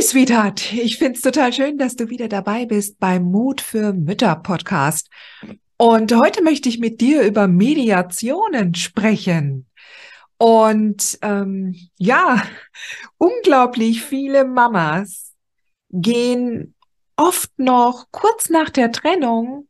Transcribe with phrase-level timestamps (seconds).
[0.00, 4.34] Okay, Sweetheart, ich find's total schön, dass du wieder dabei bist beim Mut für Mütter
[4.34, 5.10] Podcast.
[5.76, 9.66] Und heute möchte ich mit dir über Mediationen sprechen.
[10.38, 12.42] Und ähm, ja,
[13.18, 15.34] unglaublich viele Mamas
[15.90, 16.74] gehen
[17.16, 19.68] oft noch kurz nach der Trennung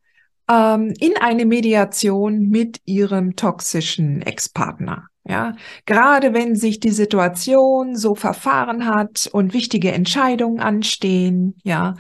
[0.49, 5.10] ähm, in eine Mediation mit ihrem toxischen Ex-Partner.
[5.31, 5.55] Ja,
[5.87, 11.95] gerade wenn sich die Situation so verfahren hat und wichtige Entscheidungen anstehen, ja,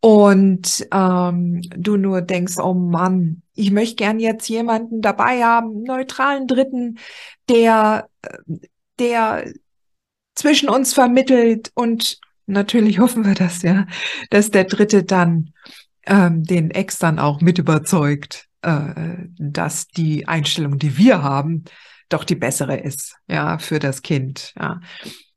[0.00, 6.46] und ähm, du nur denkst, oh Mann, ich möchte gern jetzt jemanden dabei haben, neutralen
[6.46, 6.98] Dritten,
[7.48, 8.10] der,
[8.98, 9.50] der
[10.34, 13.86] zwischen uns vermittelt und natürlich hoffen wir das, ja,
[14.28, 15.54] dass der Dritte dann
[16.04, 18.92] ähm, den Ex dann auch mit überzeugt, äh,
[19.38, 21.64] dass die Einstellung, die wir haben,
[22.08, 24.80] doch die bessere ist, ja, für das Kind, ja.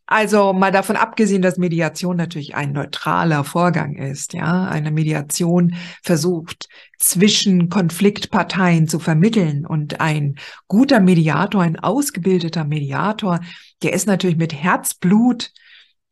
[0.07, 4.67] Also mal davon abgesehen, dass Mediation natürlich ein neutraler Vorgang ist, ja.
[4.67, 6.67] Eine Mediation versucht
[6.99, 10.35] zwischen Konfliktparteien zu vermitteln und ein
[10.67, 13.39] guter Mediator, ein ausgebildeter Mediator,
[13.83, 15.51] der ist natürlich mit Herzblut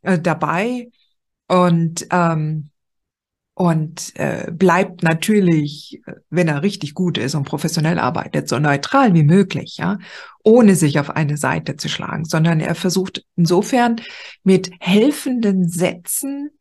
[0.02, 0.88] äh, dabei
[1.48, 2.70] und ähm,
[3.60, 9.24] und äh, bleibt natürlich, wenn er richtig gut ist und professionell arbeitet, so neutral wie
[9.24, 9.98] möglich, ja,
[10.46, 13.98] ohne sich auf eine Seite zu schlagen, sondern er versucht insofern
[14.46, 16.52] mit helfenden Sätzen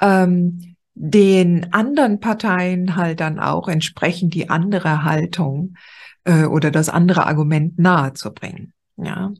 [0.00, 5.76] ähm, den anderen Parteien halt dann auch entsprechend die andere Haltung
[6.24, 8.72] äh, oder das andere Argument nahezubringen.
[8.96, 9.32] Ja.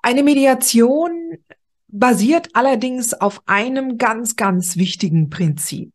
[0.00, 1.34] Eine Mediation
[1.86, 5.92] basiert allerdings auf einem ganz, ganz wichtigen Prinzip.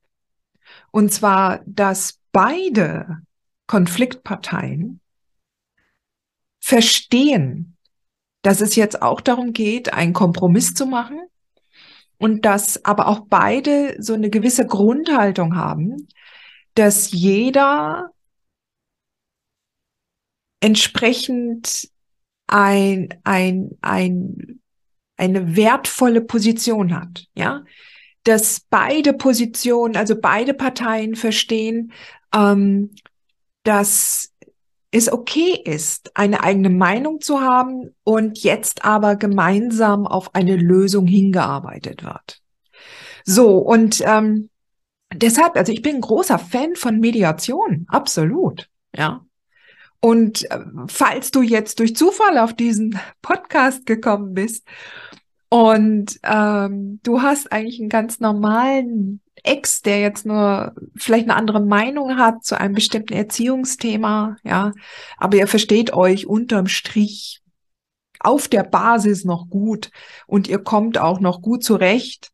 [0.94, 3.24] Und zwar, dass beide
[3.66, 5.02] Konfliktparteien
[6.60, 7.78] verstehen,
[8.44, 11.20] dass es jetzt auch darum geht, einen Kompromiss zu machen
[12.20, 16.08] und dass aber auch beide so eine gewisse Grundhaltung haben,
[16.76, 18.12] dass jeder
[20.60, 21.90] entsprechend
[22.46, 24.62] ein, ein, ein,
[25.18, 27.64] eine wertvolle Position hat, ja,
[28.24, 31.92] dass beide Positionen, also beide Parteien verstehen,
[32.34, 32.92] ähm,
[33.64, 34.32] dass
[34.92, 41.08] es okay ist, eine eigene Meinung zu haben und jetzt aber gemeinsam auf eine Lösung
[41.08, 42.42] hingearbeitet wird.
[43.26, 44.50] So, und ähm,
[45.14, 49.26] deshalb, also ich bin ein großer Fan von Mediation, absolut, ja.
[50.00, 54.68] Und äh, falls du jetzt durch Zufall auf diesen Podcast gekommen bist
[55.54, 61.62] und ähm, du hast eigentlich einen ganz normalen Ex, der jetzt nur vielleicht eine andere
[61.62, 64.72] Meinung hat zu einem bestimmten Erziehungsthema, ja,
[65.16, 67.44] aber ihr versteht euch unterm Strich
[68.20, 69.92] auf der Basis noch gut
[70.26, 72.32] und ihr kommt auch noch gut zurecht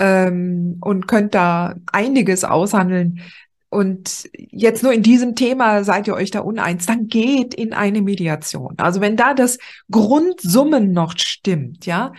[0.00, 3.20] ähm, und könnt da einiges aushandeln.
[3.68, 8.00] Und jetzt nur in diesem Thema seid ihr euch da uneins, dann geht in eine
[8.00, 8.74] Mediation.
[8.78, 9.58] Also wenn da das
[9.90, 12.12] Grundsummen noch stimmt, ja,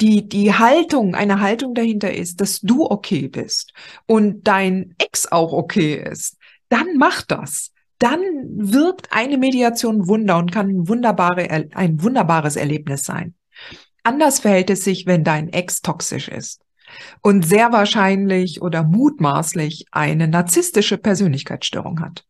[0.00, 3.72] die, die Haltung, eine Haltung dahinter ist, dass du okay bist
[4.06, 6.36] und dein Ex auch okay ist,
[6.68, 7.72] dann mach das.
[7.98, 8.20] Dann
[8.56, 13.34] wirkt eine Mediation Wunder und kann ein, wunderbare, ein wunderbares Erlebnis sein.
[14.02, 16.62] Anders verhält es sich, wenn dein Ex toxisch ist
[17.20, 22.24] und sehr wahrscheinlich oder mutmaßlich eine narzisstische Persönlichkeitsstörung hat.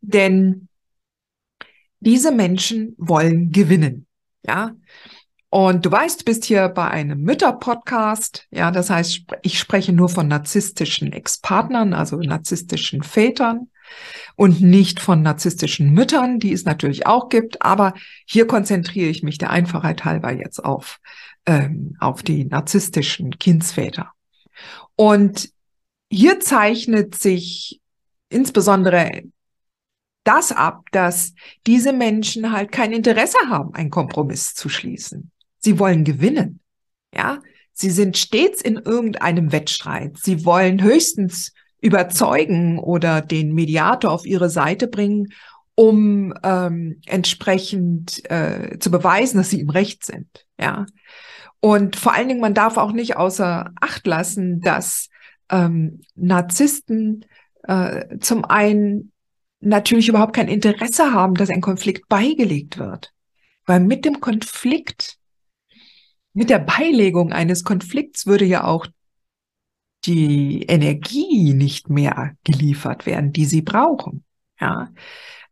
[0.00, 0.68] Denn
[2.00, 4.06] diese Menschen wollen gewinnen.
[4.44, 4.72] Ja,
[5.54, 8.46] und du weißt, du bist hier bei einem Mütter-Podcast.
[8.50, 13.68] Ja, das heißt, ich spreche nur von narzisstischen Ex-Partnern, also narzisstischen Vätern
[14.34, 17.60] und nicht von narzisstischen Müttern, die es natürlich auch gibt.
[17.60, 17.92] Aber
[18.24, 21.00] hier konzentriere ich mich der Einfachheit halber jetzt auf,
[21.46, 24.12] ähm, auf die narzisstischen Kindsväter.
[24.96, 25.50] Und
[26.10, 27.80] hier zeichnet sich
[28.28, 29.22] insbesondere
[30.24, 31.34] das ab, dass
[31.66, 35.32] diese Menschen halt kein Interesse haben, einen Kompromiss zu schließen.
[35.58, 36.60] Sie wollen gewinnen.
[37.14, 37.40] Ja,
[37.72, 40.18] Sie sind stets in irgendeinem Wettstreit.
[40.18, 45.32] Sie wollen höchstens überzeugen oder den Mediator auf ihre Seite bringen,
[45.74, 50.46] um ähm, entsprechend äh, zu beweisen, dass sie im Recht sind.
[50.60, 50.86] Ja.
[51.64, 55.08] Und vor allen Dingen, man darf auch nicht außer Acht lassen, dass
[55.48, 57.24] ähm, Narzissten
[57.62, 59.12] äh, zum einen
[59.60, 63.12] natürlich überhaupt kein Interesse haben, dass ein Konflikt beigelegt wird.
[63.64, 65.18] Weil mit dem Konflikt,
[66.32, 68.88] mit der Beilegung eines Konflikts würde ja auch
[70.04, 74.24] die Energie nicht mehr geliefert werden, die sie brauchen.
[74.58, 74.90] Ja.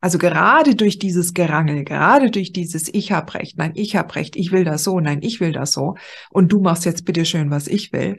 [0.01, 4.35] Also gerade durch dieses Gerangel, gerade durch dieses Ich hab Recht, nein, ich hab Recht,
[4.37, 5.97] ich will das so, nein, ich will das so
[6.31, 8.19] und du machst jetzt bitte schön, was ich will.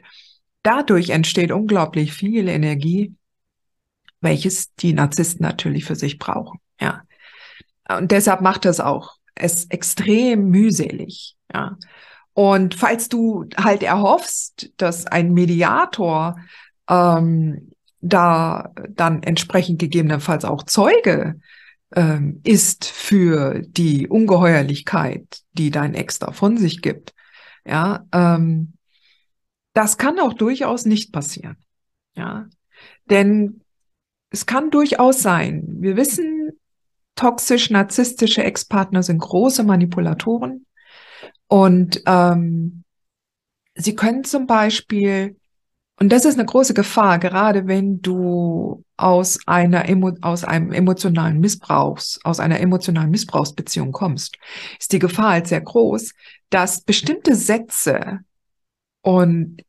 [0.62, 3.14] Dadurch entsteht unglaublich viel Energie,
[4.20, 6.60] welches die Narzissten natürlich für sich brauchen.
[6.80, 7.02] Ja.
[7.88, 11.36] Und deshalb macht das auch es extrem mühselig.
[11.52, 11.76] Ja.
[12.32, 16.36] Und falls du halt erhoffst, dass ein Mediator
[16.88, 21.40] ähm, da dann entsprechend gegebenenfalls auch Zeuge
[21.94, 27.14] ähm, ist für die Ungeheuerlichkeit, die dein Ex da von sich gibt,
[27.64, 28.74] ja, ähm,
[29.74, 31.56] das kann auch durchaus nicht passieren.
[32.14, 32.46] Ja,
[33.08, 33.62] denn
[34.30, 35.64] es kann durchaus sein.
[35.80, 36.50] Wir wissen,
[37.14, 40.66] toxisch-narzisstische Ex-Partner sind große Manipulatoren
[41.46, 42.84] und ähm,
[43.74, 45.36] sie können zum Beispiel,
[45.96, 49.84] und das ist eine große Gefahr, gerade wenn du aus einer
[50.22, 54.36] aus einem emotionalen Missbrauchs, aus einer emotionalen Missbrauchsbeziehung kommst,
[54.80, 56.12] ist die Gefahr halt sehr groß,
[56.50, 58.20] dass bestimmte Sätze
[59.02, 59.62] und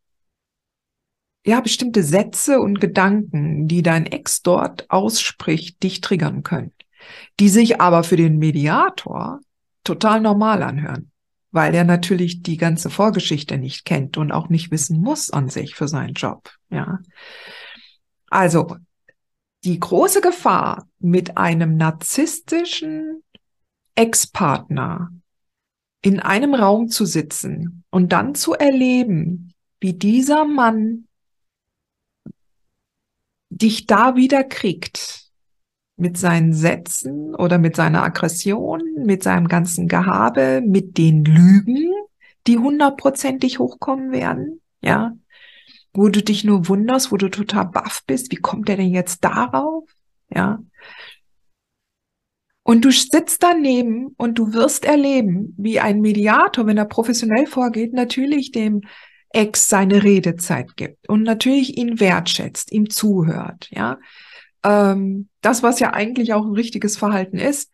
[1.46, 6.72] ja, bestimmte Sätze und Gedanken, die dein Ex dort ausspricht, dich triggern können,
[7.40, 9.40] die sich aber für den Mediator
[9.84, 11.12] total normal anhören,
[11.54, 15.76] weil er natürlich die ganze Vorgeschichte nicht kennt und auch nicht wissen muss an sich
[15.76, 17.00] für seinen Job, ja.
[18.30, 18.76] Also,
[19.64, 23.24] die große Gefahr mit einem narzisstischen
[23.96, 25.12] Ex-Partner
[26.02, 31.08] in einem Raum zu sitzen und dann zu erleben, wie dieser Mann
[33.50, 35.23] dich da wieder kriegt
[35.96, 41.92] mit seinen Sätzen oder mit seiner Aggression, mit seinem ganzen Gehabe, mit den Lügen,
[42.48, 45.14] die hundertprozentig hochkommen werden, ja,
[45.94, 49.24] wo du dich nur wunderst, wo du total baff bist, wie kommt er denn jetzt
[49.24, 49.84] darauf,
[50.34, 50.60] ja.
[52.66, 57.94] Und du sitzt daneben und du wirst erleben, wie ein Mediator, wenn er professionell vorgeht,
[57.94, 58.82] natürlich dem
[59.30, 64.00] Ex seine Redezeit gibt und natürlich ihn wertschätzt, ihm zuhört, ja.
[64.64, 67.72] Ähm, das, was ja eigentlich auch ein richtiges Verhalten ist.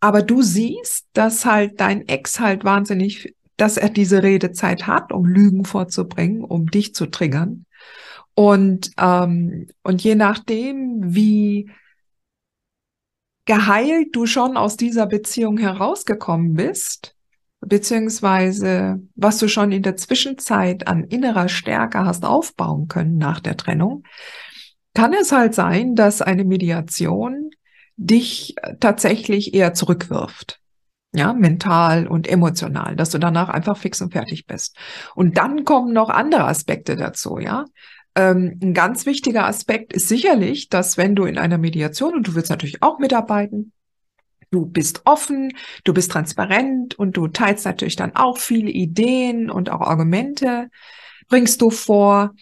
[0.00, 5.24] Aber du siehst, dass halt dein Ex halt wahnsinnig, dass er diese Redezeit hat, um
[5.24, 7.66] Lügen vorzubringen, um dich zu triggern.
[8.34, 11.70] Und, ähm, und je nachdem, wie
[13.44, 17.16] geheilt du schon aus dieser Beziehung herausgekommen bist,
[17.60, 23.56] beziehungsweise was du schon in der Zwischenzeit an innerer Stärke hast aufbauen können nach der
[23.56, 24.04] Trennung,
[24.94, 27.50] kann es halt sein, dass eine Mediation
[27.96, 30.60] dich tatsächlich eher zurückwirft.
[31.14, 34.76] Ja, mental und emotional, dass du danach einfach fix und fertig bist.
[35.14, 37.66] Und dann kommen noch andere Aspekte dazu, ja.
[38.14, 42.34] Ähm, ein ganz wichtiger Aspekt ist sicherlich, dass wenn du in einer Mediation, und du
[42.34, 43.72] willst natürlich auch mitarbeiten,
[44.52, 49.70] Du bist offen, du bist transparent und du teilst natürlich dann auch viele Ideen und
[49.70, 50.68] auch Argumente
[51.28, 52.34] bringst du vor.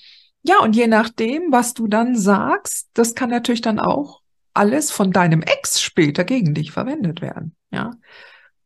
[0.42, 4.20] Ja, und je nachdem, was du dann sagst, das kann natürlich dann auch
[4.54, 7.54] alles von deinem Ex später gegen dich verwendet werden.
[7.70, 7.92] Ja.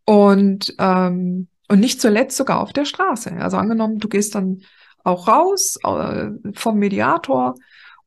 [0.04, 3.32] Und, ähm, und nicht zuletzt sogar auf der Straße.
[3.32, 4.62] Also angenommen, du gehst dann
[5.02, 7.54] auch raus äh, vom Mediator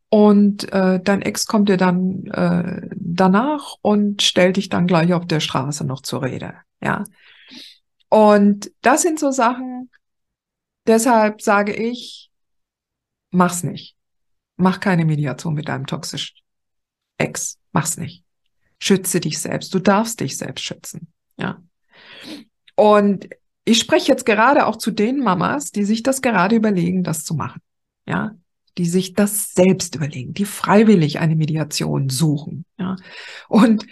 [0.10, 5.26] und äh, dein Ex kommt dir dann äh, danach und stellt dich dann gleich auf
[5.26, 6.54] der Straße noch zur Rede.
[6.82, 7.04] Ja.
[8.10, 9.90] Und das sind so Sachen,
[10.88, 12.27] deshalb sage ich,
[13.32, 13.96] mach's nicht.
[14.56, 16.38] Mach keine Mediation mit deinem toxischen
[17.18, 17.60] Ex.
[17.72, 18.24] Mach's nicht.
[18.80, 19.74] Schütze dich selbst.
[19.74, 21.12] Du darfst dich selbst schützen.
[21.38, 21.62] Ja.
[22.76, 23.30] Und
[23.66, 27.36] ich spreche jetzt gerade auch zu den Mamas, die sich das gerade überlegen, das zu
[27.36, 27.62] machen.
[28.08, 28.36] Ja
[28.78, 32.66] die sich das selbst überlegen, die freiwillig eine Mediation suchen.
[32.80, 32.96] Ja.
[33.48, 33.86] Und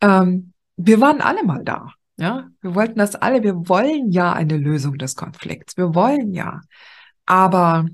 [0.00, 1.92] ähm, wir waren alle mal da.
[2.16, 3.42] Ja, wir wollten das alle.
[3.42, 5.76] Wir wollen ja eine Lösung des Konflikts.
[5.76, 6.60] Wir wollen ja.
[7.24, 7.86] Aber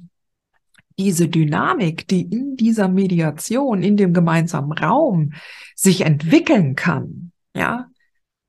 [0.99, 5.33] diese Dynamik, die in dieser Mediation, in dem gemeinsamen Raum
[5.75, 7.89] sich entwickeln kann, ja,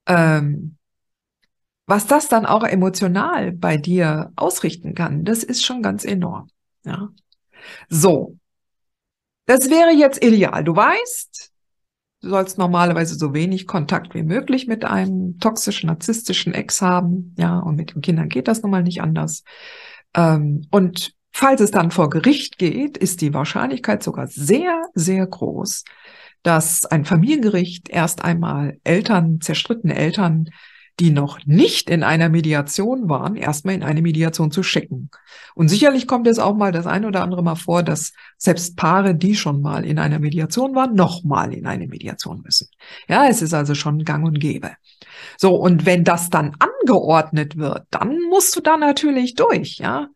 [0.07, 0.77] ähm,
[1.85, 6.49] was das dann auch emotional bei dir ausrichten kann, das ist schon ganz enorm.
[6.83, 7.09] Ja.
[7.89, 8.37] So.
[9.45, 10.65] Das wäre jetzt ideal.
[10.65, 11.51] Du weißt,
[12.21, 17.33] du sollst normalerweise so wenig Kontakt wie möglich mit einem toxischen, narzisstischen Ex haben.
[17.37, 19.45] Ja, und mit den Kindern geht das nun mal nicht anders.
[20.13, 25.83] Ähm, und falls es dann vor Gericht geht, ist die Wahrscheinlichkeit sogar sehr, sehr groß,
[26.41, 30.49] dass ein Familiengericht erst einmal Eltern, zerstrittene Eltern
[30.99, 35.11] die noch nicht in einer Mediation waren, erstmal in eine Mediation zu schicken.
[35.53, 39.13] Und sicherlich kommt es auch mal das ein oder andere Mal vor, dass selbst Paare,
[39.13, 42.69] die schon mal in einer Mediation waren, nochmal in eine Mediation müssen.
[43.07, 44.71] Ja, es ist also schon gang und gäbe.
[45.37, 50.09] So, und wenn das dann angeordnet wird, dann musst du da natürlich durch, ja.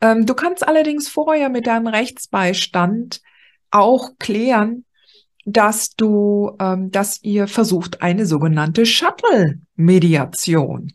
[0.00, 3.22] Ähm, du kannst allerdings vorher mit deinem Rechtsbeistand
[3.70, 4.84] auch klären,
[5.44, 10.92] dass du, ähm, dass ihr versucht, eine sogenannte Shuttle-Mediation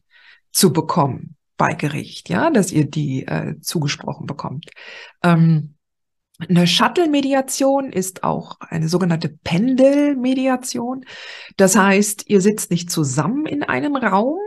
[0.52, 4.66] zu bekommen bei Gericht, ja, dass ihr die äh, zugesprochen bekommt.
[5.24, 5.76] Ähm,
[6.50, 11.06] eine Shuttle-Mediation ist auch eine sogenannte Pendel-Mediation.
[11.58, 14.40] Das heißt, ihr sitzt nicht zusammen in einem Raum,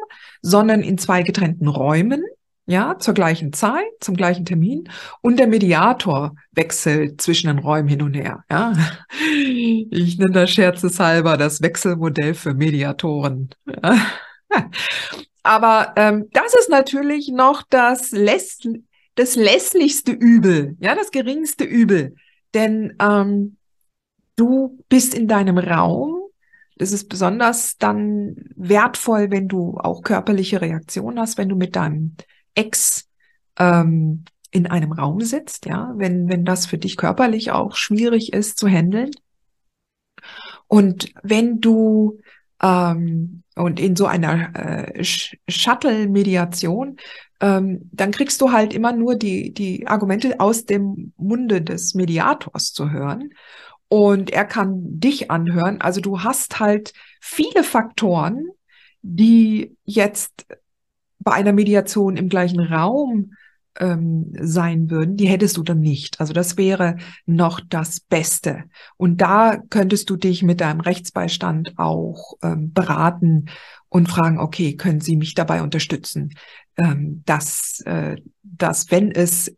[0.43, 2.23] sondern in zwei getrennten Räumen
[2.67, 4.89] ja, zur gleichen Zeit, zum gleichen Termin
[5.21, 8.43] und der Mediator wechselt zwischen den Räumen hin und her.
[8.51, 8.73] Ja,
[9.91, 13.51] ich nenne das scherzeshalber das Wechselmodell für Mediatoren.
[13.67, 13.99] Ja.
[15.43, 18.61] Aber ähm, das ist natürlich noch das, läss
[19.15, 22.17] das lässlichste Übel, ja, das geringste Übel,
[22.53, 23.57] denn ähm,
[24.37, 26.21] du bist in deinem Raum.
[26.77, 32.17] Das ist besonders dann wertvoll, wenn du auch körperliche Reaktionen hast, wenn du mit deinem
[32.57, 33.09] Ex
[33.59, 38.59] ähm, in einem Raum sitzt, ja, wenn, wenn das für dich körperlich auch schwierig ist
[38.59, 39.11] zu handeln.
[40.67, 42.21] Und wenn du
[42.63, 46.97] ähm, und in so einer äh, Shuttle-Mediation,
[47.41, 52.73] ähm, dann kriegst du halt immer nur die, die Argumente aus dem Munde des Mediators
[52.73, 53.31] zu hören.
[53.89, 55.81] Und er kann dich anhören.
[55.81, 58.49] Also du hast halt viele Faktoren,
[59.03, 60.47] die jetzt
[61.19, 63.35] bei einer Mediation im gleichen Raum
[63.79, 66.21] ähm, sein würden, die hättest du dann nicht.
[66.21, 68.65] Also das wäre noch das Beste.
[68.97, 73.47] Und da könntest du dich mit deinem Rechtsbeistand auch ähm, beraten
[73.89, 76.35] und fragen, okay, können Sie mich dabei unterstützen,
[76.77, 79.55] ähm, dass, äh, dass wenn es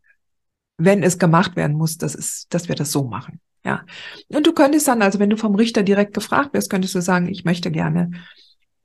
[0.78, 3.40] wenn es gemacht werden muss, dass, es, dass wir das so machen.
[3.64, 3.86] Ja.
[4.28, 7.28] Und du könntest dann, also wenn du vom Richter direkt gefragt wirst, könntest du sagen,
[7.28, 8.10] ich möchte gerne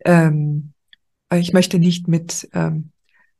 [0.05, 0.73] ähm,
[1.39, 2.91] ich möchte nicht mit ähm,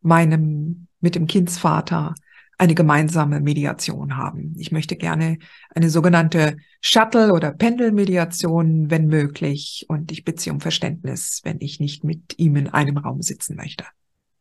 [0.01, 2.15] meinem, mit dem Kindsvater
[2.58, 4.53] eine gemeinsame Mediation haben.
[4.58, 5.39] Ich möchte gerne
[5.74, 9.86] eine sogenannte Shuttle- oder Pendelmediation, wenn möglich.
[9.89, 13.55] Und ich bitte Sie um Verständnis, wenn ich nicht mit ihm in einem Raum sitzen
[13.55, 13.86] möchte.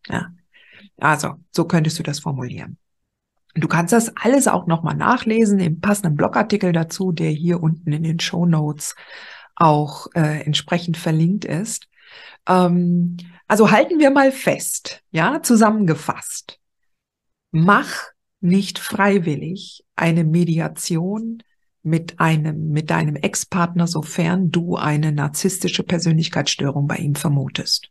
[0.07, 0.35] Ja.
[0.99, 2.77] Also, so könntest du das formulieren.
[3.55, 8.03] Du kannst das alles auch nochmal nachlesen im passenden Blogartikel dazu, der hier unten in
[8.03, 8.95] den Show Notes
[9.57, 11.89] auch äh, entsprechend verlinkt ist.
[12.47, 13.17] Ähm,
[13.51, 16.61] also halten wir mal fest, ja, zusammengefasst.
[17.51, 17.93] Mach
[18.39, 21.43] nicht freiwillig eine Mediation
[21.83, 27.91] mit einem, mit deinem Ex-Partner, sofern du eine narzisstische Persönlichkeitsstörung bei ihm vermutest.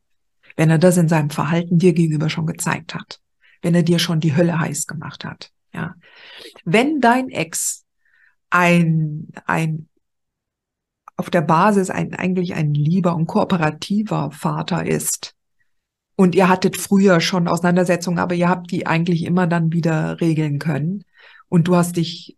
[0.56, 3.20] Wenn er das in seinem Verhalten dir gegenüber schon gezeigt hat.
[3.62, 5.52] Wenn er dir schon die Hölle heiß gemacht hat.
[5.74, 5.96] Ja.
[6.64, 7.84] Wenn dein Ex
[8.50, 9.90] ein, ein
[11.18, 15.36] auf der Basis ein, eigentlich ein lieber und kooperativer Vater ist,
[16.20, 20.60] und ihr hattet früher schon Auseinandersetzungen, aber ihr habt die eigentlich immer dann wieder regeln
[20.60, 21.06] können.
[21.48, 22.36] Und du hast dich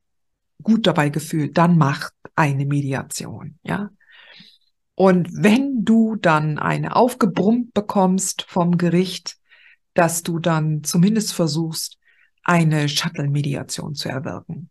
[0.62, 3.90] gut dabei gefühlt, dann macht eine Mediation, ja.
[4.94, 9.38] Und wenn du dann eine aufgebrummt bekommst vom Gericht,
[9.96, 11.98] dass du dann zumindest versuchst,
[12.44, 14.70] eine Shuttle-Mediation zu erwirken.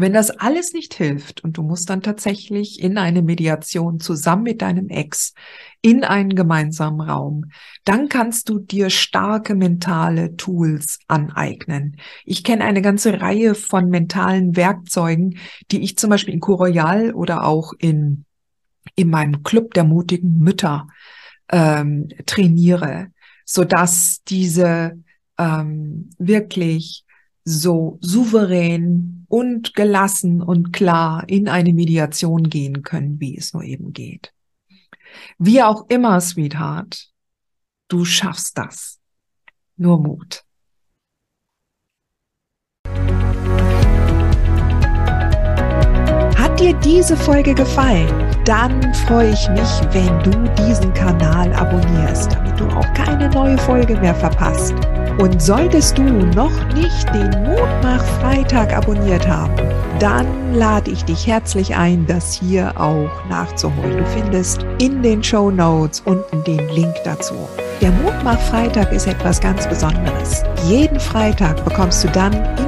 [0.00, 4.62] Wenn das alles nicht hilft und du musst dann tatsächlich in eine Mediation zusammen mit
[4.62, 5.34] deinem Ex
[5.82, 7.46] in einen gemeinsamen Raum,
[7.84, 11.96] dann kannst du dir starke mentale Tools aneignen.
[12.24, 15.38] Ich kenne eine ganze Reihe von mentalen Werkzeugen,
[15.72, 18.24] die ich zum Beispiel in Coroyal oder auch in,
[18.94, 20.86] in meinem Club der mutigen Mütter
[21.50, 23.08] ähm, trainiere,
[23.44, 24.96] so dass diese
[25.38, 27.04] ähm, wirklich
[27.48, 33.92] so souverän und gelassen und klar in eine Mediation gehen können, wie es nur eben
[33.92, 34.34] geht.
[35.38, 37.10] Wie auch immer, Sweetheart,
[37.88, 38.98] du schaffst das.
[39.76, 40.44] Nur Mut.
[46.36, 48.08] Hat dir diese Folge gefallen?
[48.44, 53.96] Dann freue ich mich, wenn du diesen Kanal abonnierst, damit du auch keine neue Folge
[54.00, 54.74] mehr verpasst.
[55.18, 59.52] Und solltest du noch nicht den Mutmach Freitag abonniert haben,
[59.98, 63.98] dann lade ich dich herzlich ein, das hier auch nachzuholen.
[63.98, 67.34] Du findest in den Show Notes unten den Link dazu.
[67.80, 70.44] Der Mutmach Freitag ist etwas ganz Besonderes.
[70.68, 72.67] Jeden Freitag bekommst du dann in